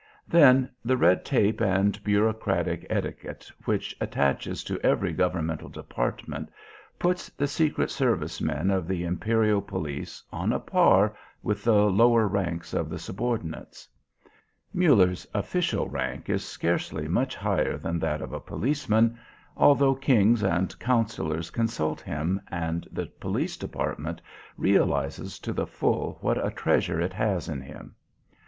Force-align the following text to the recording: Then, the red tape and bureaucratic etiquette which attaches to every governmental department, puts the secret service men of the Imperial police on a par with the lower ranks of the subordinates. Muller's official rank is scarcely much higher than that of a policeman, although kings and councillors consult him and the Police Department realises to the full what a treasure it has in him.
Then, 0.27 0.67
the 0.83 0.97
red 0.97 1.23
tape 1.23 1.61
and 1.61 2.03
bureaucratic 2.03 2.87
etiquette 2.89 3.51
which 3.65 3.95
attaches 4.01 4.63
to 4.63 4.81
every 4.83 5.13
governmental 5.13 5.69
department, 5.69 6.49
puts 6.97 7.29
the 7.29 7.45
secret 7.47 7.91
service 7.91 8.41
men 8.41 8.71
of 8.71 8.87
the 8.87 9.03
Imperial 9.03 9.61
police 9.61 10.23
on 10.33 10.51
a 10.53 10.59
par 10.59 11.15
with 11.43 11.63
the 11.63 11.83
lower 11.83 12.27
ranks 12.27 12.73
of 12.73 12.89
the 12.89 12.97
subordinates. 12.97 13.87
Muller's 14.73 15.27
official 15.35 15.87
rank 15.87 16.29
is 16.31 16.43
scarcely 16.43 17.07
much 17.07 17.35
higher 17.35 17.77
than 17.77 17.99
that 17.99 18.23
of 18.23 18.33
a 18.33 18.39
policeman, 18.39 19.19
although 19.55 19.93
kings 19.93 20.41
and 20.43 20.79
councillors 20.79 21.51
consult 21.51 22.01
him 22.01 22.41
and 22.49 22.87
the 22.91 23.05
Police 23.19 23.55
Department 23.55 24.19
realises 24.57 25.37
to 25.37 25.53
the 25.53 25.67
full 25.67 26.17
what 26.21 26.43
a 26.43 26.49
treasure 26.49 26.99
it 26.99 27.13
has 27.13 27.47
in 27.47 27.61
him. 27.61 27.93